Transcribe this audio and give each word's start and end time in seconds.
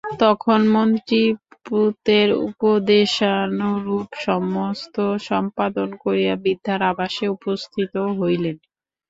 তখন 0.19 0.59
মন্ত্রিপুত্রের 0.73 2.29
উপদেশানুরূপ 2.45 4.07
সমস্ত 4.23 4.95
সম্পাদন 5.27 5.89
করিয়া 6.03 6.33
বৃদ্ধার 6.43 6.79
আবাসে 6.91 7.25
উপস্থিত 7.35 7.91
হইলেন। 8.19 8.55